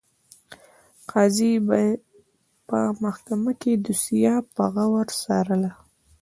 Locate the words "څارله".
5.21-5.71